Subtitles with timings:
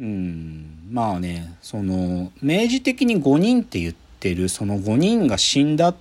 [0.00, 0.88] うん。
[0.90, 5.94] まあねその明示的に5人って言ってるその5人が死んだ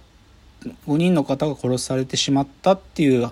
[0.87, 3.29] 5人の方が殺されてしまったっていう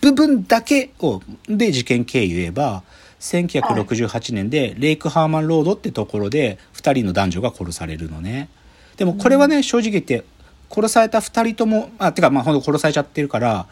[0.00, 2.82] 部分だけをで事件経緯言えば
[3.20, 8.48] 1968年でレイクハーマンロードってところで2人の男女が殺されるのね。
[8.96, 10.24] でもこれはね正直言って
[10.70, 13.66] 殺された2人ともあてかまあほんと殺されちゃってるから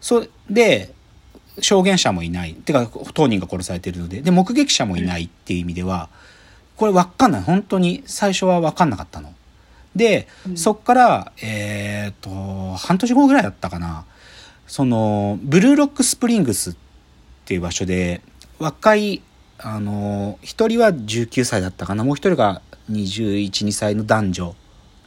[0.00, 0.94] そで
[1.60, 2.54] 証言者もいない。
[2.54, 4.22] てか当人が殺されてるので。
[4.22, 6.08] で目撃者もいないっていう意味では
[6.76, 7.42] これ分かんない。
[7.42, 9.34] 本当に最初は分かんなかったの。
[9.94, 10.56] で、うん。
[10.56, 14.04] そっからえっ、と半年後ぐらいだったかな。
[14.66, 16.74] そのブルーロックスプリングスっ
[17.44, 18.22] ていう場所で
[18.58, 19.20] 若い
[19.58, 22.04] あの一人は19歳だったかな。
[22.04, 24.54] もう一人が212歳の男女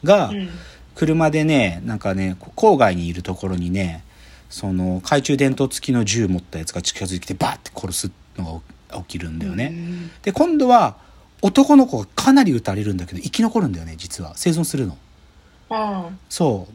[0.04, 0.50] がうん。
[0.96, 4.04] 車でねなんかね郊外にいるところにね
[4.54, 9.72] その懐中電灯付きの銃持ったやつが近づいてきてバーって殺すのが起きるんだよね。
[9.74, 10.96] うんで今度は
[11.42, 14.96] 男の子がかなり撃たれるんだけど生き残るんだよね実は生存するの。
[15.72, 16.74] うんそう。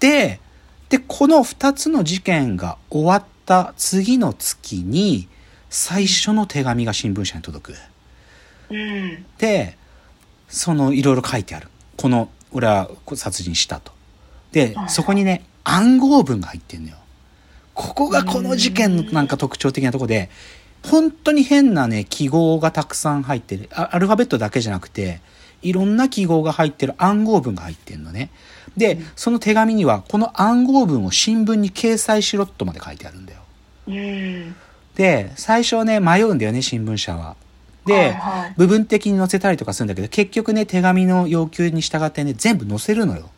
[0.00, 0.40] で、
[0.88, 5.28] で、この2つの事件が終わった次の月に、
[5.68, 7.76] 最初の手紙が新聞社に届く。
[8.70, 9.78] うんで、
[10.48, 11.68] その、いろいろ書いてある。
[11.96, 13.92] この、俺は殺人したと。
[14.50, 16.96] では、いそこにね、暗号文が入ってんのよ。
[17.80, 20.28] ここがこの事件のなんか特徴的なとこで、
[20.86, 23.70] 本当に変なね、記号がたくさん入ってる。
[23.72, 25.22] あアルファベットだけじゃなくて、
[25.62, 28.30] いろんな記号が入ってる暗号文が入ってんのね。
[28.76, 33.40] で、その手紙には、この暗号文を新聞に掲載しろとまで書いてあるんだよ。
[33.88, 34.54] うん
[34.94, 37.36] で、最初はね、迷うんだよね、新聞社は。
[37.86, 38.14] で、
[38.58, 43.30] 部分的に載せたりとかするんだけど、結局ね、手紙の要求に従ってね、全部載せるのよ。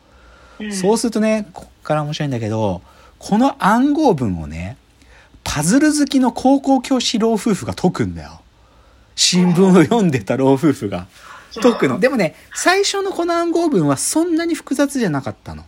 [0.59, 2.81] うんそうするとね、こっから面白いんだけど、
[3.25, 4.75] この暗号文をね、
[5.45, 8.41] パズル好きの高校教師老夫婦が解くんだよ。
[9.15, 11.07] 新聞を読んでた老夫婦が
[11.61, 12.01] 解くの。
[12.01, 15.63] でもね、最初のこの暗号文はそんなに複雑じゃなかったの。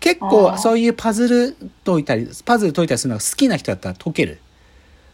[0.00, 4.40] 結構そういうパズル解いたり、パズル解いたりするのが好きな人だったら解ける。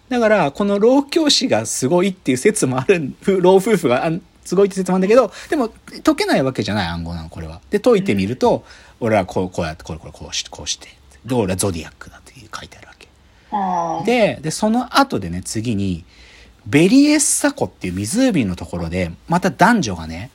[0.09, 3.12] だから、この老教師がすごいっていう説もある、
[3.43, 4.12] 老夫婦があ
[4.47, 5.71] すごいって説もあるんだけど、でも
[6.03, 7.61] 解けないわけじゃない暗号なの、これは。
[7.69, 8.65] で、解いてみると、
[8.99, 10.96] 俺はこう、こうやって、これこれこうして、こうして。
[11.26, 13.06] で、俺はゾディアックだって書いてあるわけ。
[14.06, 16.04] で、で、その後でね、次に、
[16.66, 20.31] ベリエッサ湖っていう湖のところで、また男女がね、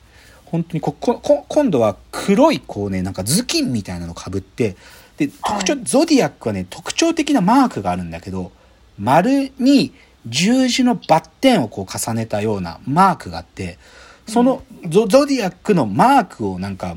[0.46, 4.76] 本当にこ、こ、こ今度は黒い、こうね、なんか頭巾みたいなのを被って、
[5.16, 8.52] で、特徴、はゾディアックはね、特徴的なマークがあるんだけど、
[8.98, 9.92] 丸に
[10.26, 13.78] 十字のバッテンをこう重ねたようなマークがあって、
[14.26, 16.96] そのゾゾディアックのマークをなんか、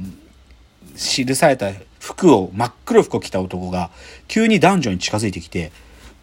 [0.96, 1.72] 記された
[2.06, 3.90] 服を、真っ黒い服を着た男が、
[4.28, 5.72] 急に男女に近づいてきて、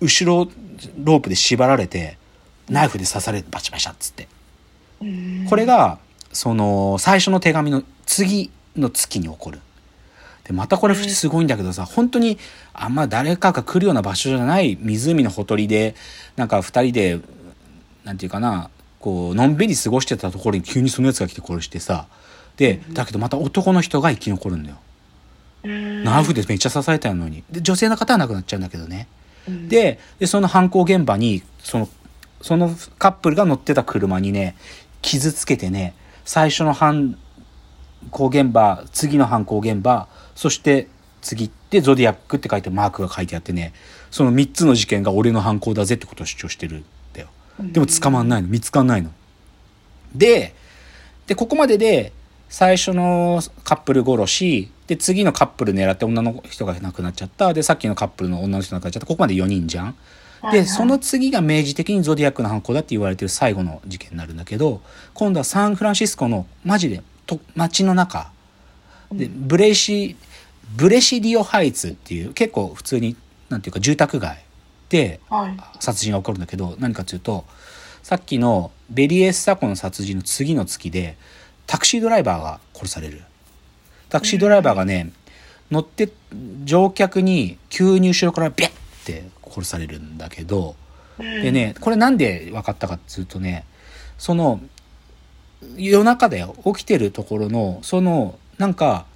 [0.01, 0.49] 後ろ
[1.03, 2.19] ロープで縛られて、
[2.71, 4.29] ナイフで刺されてバチバチっつって。
[5.01, 5.99] うんこれが、
[6.33, 9.59] その、最初の手紙の次の月に起こる。
[10.45, 12.39] で、またこれすごいんだけどさ、本当に、
[12.73, 15.97] あんま誰かが来るような場所じゃない湖のほとりで、
[16.37, 17.21] なんか二人で、
[18.05, 18.71] なんていうかな、
[19.01, 22.07] こう、のんびり過ごしてたところに急にそのやつが来て殺してさ、
[22.57, 24.77] で、だけどまた男の人が生き残るんだよ。
[25.65, 27.45] うんナイフでめっちゃ刺されたのに。
[27.51, 29.07] で、女性の方は亡くなっちゃうんだけどね。
[29.49, 31.89] うんで、で、その犯行現場に、その、
[32.41, 34.57] そのカップルが乗ってた車にね、
[35.01, 37.17] 傷つけてね、最初の犯
[38.11, 40.89] 行現場、次の犯行現場、そして
[41.21, 43.73] 次ってゾディアックって書いてマークが書いてあってね、
[44.11, 47.29] その3つの事件が俺の犯行だぜってことを主張してるんだよ。
[47.61, 49.11] でも捕まんないの、見つかんないの。
[50.15, 50.55] で、
[51.27, 52.13] で、ここまでで、
[52.53, 57.55] 最初のカップル殺し、で、次のカップル狙って女の人が亡くなっちゃった。
[57.55, 59.07] で、さっきのカップルの女の人が亡くなっちゃった。
[59.07, 59.95] ここまで4人じゃん。
[60.53, 64.83] で、その次が明示的にゾディアックの犯行だって言われてる最後の事件になるんだけど、
[65.15, 68.31] 今度はサンフランシスコのマジでと街の中
[69.11, 70.17] で、ブレシ、
[70.77, 73.17] ブレシディオハイツっていう結構普通に、
[73.49, 74.45] なんていうか住宅街
[74.91, 77.47] ではい殺人が起こるんだけど、何かというと、
[78.03, 81.17] さっきのベリエッサ湖の殺人の次の月で、
[81.73, 83.23] タクシードライバーが殺される。
[84.11, 85.11] タクシードライバーがね、
[85.71, 86.11] 乗って、
[86.65, 88.73] 乗客に急に後ろからビャッっ
[89.07, 90.77] て殺されるんだけど、
[91.17, 93.65] でね、これなんで分かったかっつうとね、
[94.19, 94.61] その、
[95.79, 99.07] 夜中だよ、起きてるところの、その、なんか、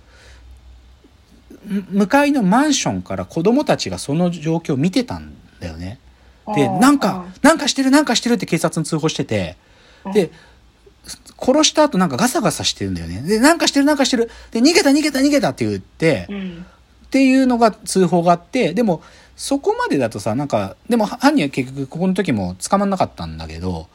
[1.67, 5.99] む向かいのマンションから子供たちがその状況を見てたんだよね。
[6.55, 9.59] で、なんか、なんかしてる、なんかしてるって警察に通報してて、
[10.15, 10.31] で、
[11.39, 13.23] 殺した後なんかガサガサしてるんだよね。
[13.23, 14.31] で、なんかしてる、なんかしてる。
[14.51, 16.67] で、逃げた、逃げた、逃げたって言って、うん
[17.07, 19.01] っていうのが通報があって、でも、
[19.37, 23.89] そこまでだとさ、なんか、でも犯人は結局ここの時も捕まんなかったんだけど、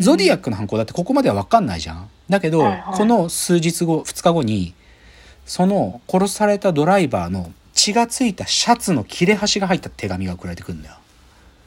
[0.00, 2.10] ゾディアックの犯行だってここまでは分かんないじゃん。
[2.28, 4.74] だけど、はいはいこの数日後、2日後に、
[5.46, 10.96] その殺されたドライバーの血がついたシャツの切れ端が入った手紙が送られてくるんだよ。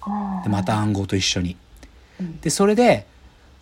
[0.01, 1.57] あで、また暗号と一緒に。
[2.19, 3.07] うんで、それで、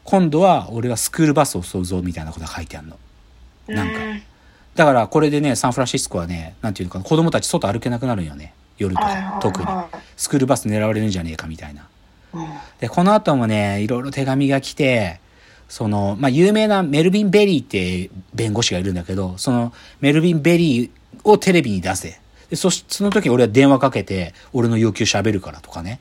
[0.09, 2.97] 今度は俺はスクールバスを襲うぞみたいなことが書いてあるの。
[3.67, 4.21] なんかうん
[4.75, 8.53] だからこれでね、サンフランシスコはね、なんていうのかな、子供たち外歩けなくなるんよね。
[8.77, 9.67] 夜とか特に。
[10.15, 11.87] スクールバス狙われるんじゃねえかみたいな。
[12.33, 12.47] うん
[12.79, 15.19] で、この後もね、いろいろ手紙が来て、
[15.67, 20.89] その、まあ、有名なメルビン・ベリーって弁護士がいるんだけど、そのメルビン・ベリー
[21.23, 22.19] をテレビに出せ。
[22.49, 25.99] で、そし、その時俺は電話かけて、俺の要求喋るからとかね。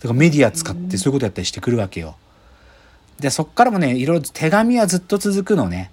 [0.00, 2.16] だからメディア使ってそういうことやったりしてくるわけよ。
[3.20, 5.90] で、そっからもね、いろいろ手紙はずっと続くのね。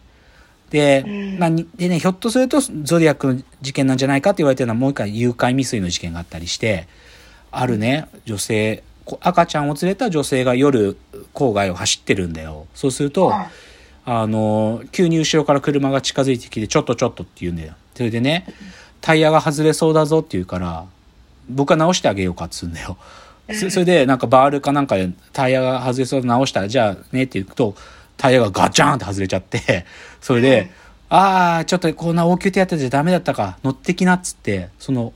[0.70, 6.88] で、うんまあ、にでね、ひょっとするとゾディアックの事件なんじゃないかって言われてるのはもう一回誘拐未遂の事件があったりして、
[7.52, 10.98] あるね、女性、こ赤ちゃんを連れた女性が夜
[11.34, 12.68] 郊外を走ってるんだよ。
[12.74, 13.48] そうすると、はい
[14.06, 17.74] あの、急に後ろから車が近づいてきて、ちょっとちょっとって言うんだよ。
[17.96, 18.46] それでね、
[19.00, 20.86] タイヤが外れそうだぞって言うから、
[21.50, 22.98] 僕は直してあげようかっつうんだよ。
[23.52, 27.76] そそれで、なんかバールかなんかでタイヤが外れそうで直したら、じゃあねって言うと、
[28.16, 29.86] タイヤがガチャンって外れちゃって、
[30.22, 30.72] それで、
[31.10, 35.14] ああ、ちょっとこんな応急手当てじゃダメだったか、乗ってきなっつって、その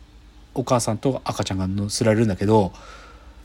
[0.54, 2.74] お母さんと赤ちゃんが乗せられるんだけど、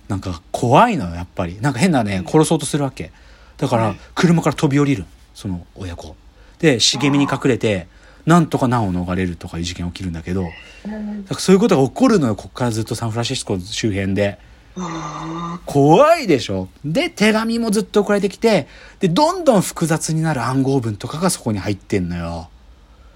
[0.08, 1.58] なんか怖いのよ、やっぱり。
[1.60, 3.12] なんか変なね、殺そうとするわけ。
[3.58, 5.04] だからはい、車から飛び降りる。
[5.34, 6.16] その親子。
[6.58, 7.86] で、茂みに隠れて、
[8.26, 10.48] なんとか難を逃れるとかいう事件起きるんだけど、だ
[10.86, 14.38] うんからそういうことが起こるのよ、こっからずっとサンフランシスコ周辺で。
[14.76, 18.66] あ怖いでしょで、手紙もずっと送られてきて、
[19.00, 22.48] で、どんどん複雑になる暗号文とかがそこに入ってんのよ。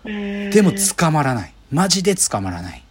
[0.05, 1.53] ーでも捕まらない。
[1.71, 2.79] マジで捕まらない。
[2.79, 2.83] っ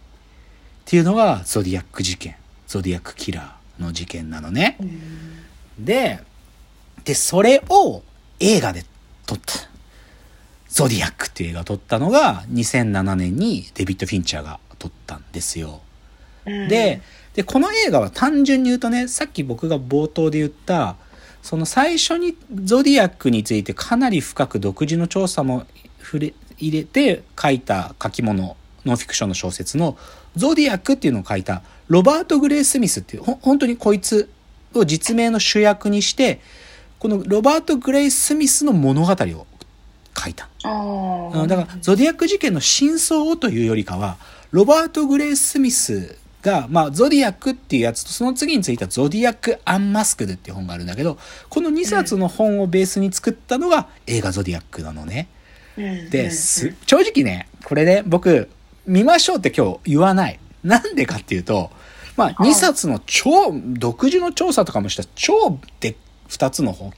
[0.84, 2.36] ていうのがゾディアック事件。
[2.66, 4.76] ゾディアックキラーの事件なのね。
[4.80, 5.46] うん
[5.78, 6.20] で、
[7.04, 8.02] で、それを
[8.40, 8.84] 映画で
[9.26, 9.52] 撮った。
[10.68, 15.80] ゾディアックっていう映画を撮ったのが2007年にデビッド・フィンチャーが撮ったんですよ。
[16.46, 17.00] うんで、
[17.34, 20.96] で、この映画は単純に言うとね、さっき僕が冒頭で言った、
[21.42, 25.66] その最初にゾディアックについてかなり深く独自の調査も
[26.02, 29.98] 触れ入れて書いた書き物、ノンフィクションの小説の
[30.34, 34.30] ゾディアックっていうのを書いたロバート・グレイ・スミスっていう、ほ本当にこいつ
[34.74, 36.40] を実名の主役にして、
[36.98, 39.46] このロバート・グレイ・スミスの物語を
[40.16, 40.48] 書いた。
[41.46, 44.16] だから、ゾディアック事件の真相をというよりかは、
[44.50, 46.16] ロバート・グレイ・スミス
[46.46, 51.18] が、まあ、ゾディアックっていうやつと、その次についたゾディアック・アンマスクドっていう本があるんだけど、
[51.50, 55.28] この2冊の本をベースに作ったのが映画ゾディアックなのね。
[55.76, 58.48] うんで、す、正直ね、これね、僕、
[58.86, 60.38] 見ましょうって今日言わない。
[60.62, 61.70] なんでかっていうと、
[62.16, 65.96] まあ、はい2冊の超、独自の調査とかもした超で、
[66.28, 66.92] 2つの本、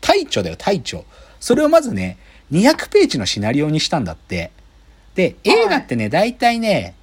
[0.00, 1.02] 大著だよ、大著。
[1.40, 2.16] それをまずね、
[2.52, 4.50] 200ページのシナリオにしたんだって。
[5.14, 6.94] で、映画ってね、大体ね、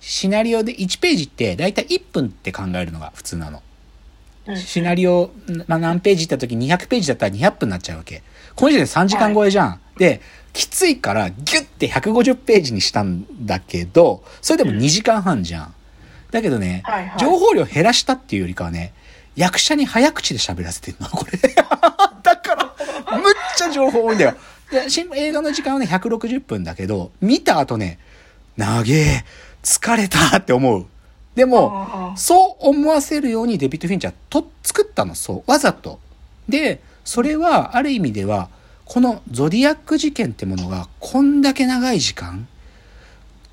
[0.00, 3.58] シナリオで1ページって大体1分って考えるのが普通なの。
[3.58, 3.60] う
[4.52, 5.30] んシナリオ、
[5.68, 8.22] まあ、何ページって時200ページだったら200分になっちゃうわけ。
[8.56, 9.80] この時点で3時間超えじゃん。
[9.96, 10.20] で、
[10.52, 15.74] きついからギュッて150ページにしたんだけど、それでも2時間半じゃん。
[16.30, 18.92] だけどね、はいはい情報量減らしたっていうよりかはね、
[19.36, 21.38] 役者に早口で喋らせてるの、 これ。
[21.38, 24.36] だから、むっちゃ情報多いんだよ。
[25.14, 27.98] 映画の時間はね、160分だけど、見た後ね、
[28.56, 29.24] 長え、
[29.62, 30.86] 疲れたって思う。
[31.34, 35.50] でも、そう思わせるようにデビッド・フィンチャーと作ったの、そう。
[35.50, 36.00] わざと。
[36.48, 38.48] で、それは、ある意味では、
[38.84, 42.48] このゾディアック事件ってものが、こんだけ長い時間、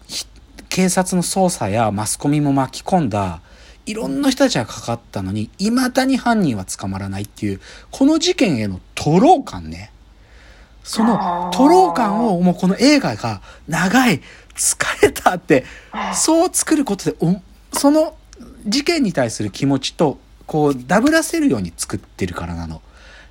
[0.08, 0.26] ひ
[0.70, 3.42] 警察の捜査やマスコミも巻き込んだ、
[3.86, 7.62] いろんな人たちがかかったのに、未だに犯人は捕まらないっていう、
[7.92, 9.92] この事件への徒労感ね。
[10.88, 14.22] その徒労感をもうこの映画が長い、
[14.56, 15.65] 疲れたって、
[16.15, 17.36] そう作ることでお、
[17.77, 18.15] その
[18.65, 22.82] 事件に対する気持ちと、こう、ダブらせるように作ってるからなの。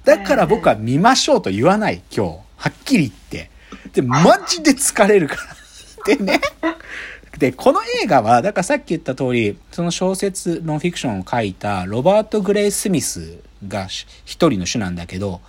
[0.04, 2.38] だから僕は見ましょうと言わない、今日。
[2.56, 3.50] はっきり言って。
[3.94, 6.14] で、マジで疲れるから。
[6.14, 6.40] でね。
[7.38, 15.40] で、この映画は、だからさっき言った通り、その小説、ノンフィクションを書いたロバート・グレイ・スミスがし一人の種なんだけど、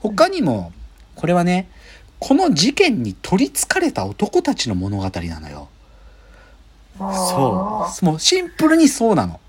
[0.00, 0.72] 他にも、
[1.14, 1.68] これはね、
[2.18, 5.68] この事件に取り憑かれた男たちの物語なのよ。
[6.98, 8.04] そう。
[8.04, 9.40] もうシンプルにそうなの。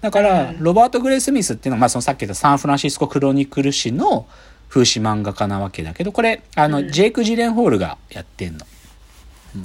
[0.00, 4.26] だから、ロバート・グレイ・スミスっていうのは、まあ、そのさっき言ったサンフランシスコ・クロニクル誌の
[4.68, 8.66] 風刺漫画家なわけだけど、これ、あの、うんジェイク・ジレンホールがやってんの。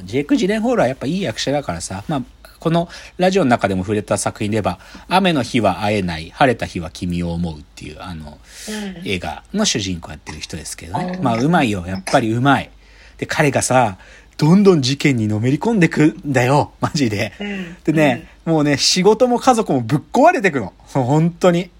[0.03, 2.23] ジェイク・ジレンホールはやっぱいい役者だからさ、まあ、
[2.61, 4.77] このラジオの中でも触れた作品で言えば、
[5.09, 8.37] 雨の日は会えない、晴れた日は君を思うっていう、あの、
[8.69, 9.01] うん。
[9.03, 11.15] 映画の主人公やってる人ですけどね。
[11.17, 11.83] うんまあ、うまいよ。
[11.87, 12.69] やっぱりうまい。
[13.17, 13.97] で、彼がさ、
[14.37, 16.71] どんどん事件にのめり込んでくんだよ。
[16.81, 17.33] マジで。
[17.39, 20.71] うんでね、もうね、仕事も家族もぶっ壊れてくの。
[20.85, 21.71] 本当に。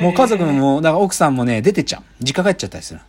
[0.00, 2.02] もう家族もだから奥さんもね、出てっちゃう。
[2.20, 3.00] 実家帰っちゃったりする。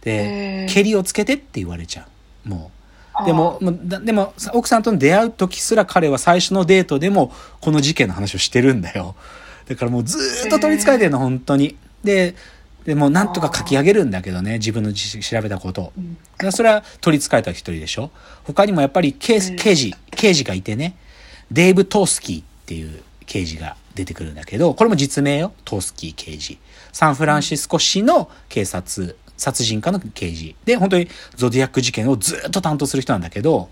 [0.00, 2.06] で、蹴りをつけてって言われちゃ
[2.46, 2.48] う。
[2.48, 2.75] もう。
[3.24, 9.14] でもでも、さ奥さんと出会う時すら彼は最初のデートでも、この事件の話をしてるんだよ。
[9.68, 11.76] だからもうずーっと取り憑かれてるの、本当に。
[12.04, 12.34] で、
[12.84, 15.92] でもうなんとか書き上げるんだけどね、自分のじ調べたことを。
[16.52, 18.10] それは取り憑かれた一人でしょ
[18.44, 20.96] 他にもやっぱり刑事、刑事がいてね、
[21.50, 26.58] デーブ・トースキーっていう刑事が出てくるんだけど、これも実名よ、トースキー刑事。
[26.92, 30.56] サンフランシスコ市の警察、殺人課の刑事。
[30.64, 33.68] で、本当にゾディアック事件をずっと担当する人なんだけど、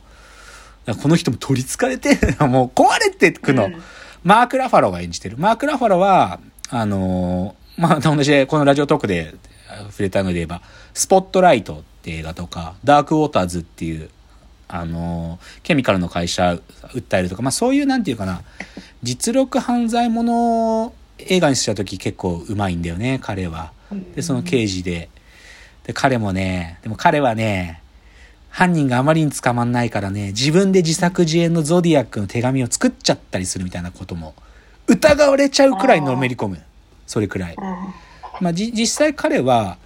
[1.03, 3.67] この人も取り憑かれて、 もう壊れてくの。
[3.67, 3.83] うん
[4.25, 5.37] マーク・ラファロが演じてる。
[5.37, 6.41] マーク・ラファロは、
[6.71, 9.35] あのーまあ、同じで、このラジオトークで
[9.69, 10.63] あ触れたので言えば、
[10.95, 14.09] スポットライトって映画とか、ダーク・ウォーターズっていう、
[14.67, 16.59] あのーケミカルの会社
[16.95, 18.41] 訴えるとか、まあそういうなんていうかな、
[19.03, 23.73] 実力犯罪ものを映画にした時結構うまいんだよね、彼は。
[24.15, 25.11] で、その刑事で。
[25.85, 27.81] で、彼もね、でも彼はね、
[28.51, 34.35] 犯人があまりに捕まんないからね、自分で自作自演のゾディアックの手紙を作っちゃったりするみたいなことも、
[34.87, 36.59] 疑われちゃうくらいのめり込む。
[37.07, 37.55] それくらい。
[37.57, 37.65] うん
[38.41, 39.79] まあ、じ実際彼は、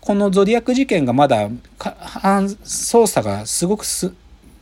[0.00, 4.12] このゾディアック事件がまだ、捜査がすごくす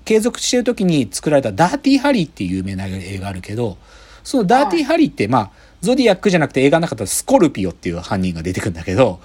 [0.05, 3.79] 継続している時に作られたダーティーハリーっていう有名な映画あるけど、
[4.23, 9.21] そのダーティーハリーって、まあ、ゾディアックじゃなくて映画の中だとスコルピオっていう犯人が出てくるんだけど、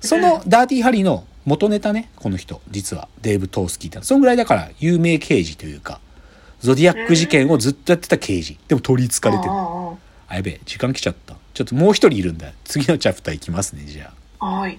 [0.00, 4.04] そのダーティーハリーの元ネタね、この人、実は、デーブ・トースキーって。
[4.04, 6.00] そんぐらいだから有名刑事というか、
[6.60, 8.58] ゾディアック事件をずっとやってた刑事。
[8.68, 9.50] でも取り憑かれてる。
[9.50, 9.94] あ
[10.28, 11.36] あ、やべえ、時間来ちゃった。
[11.54, 12.52] ちょっともう一人いるんだ。
[12.64, 14.46] 次のチャプター行きますね、じゃあ。
[14.46, 14.78] あはい。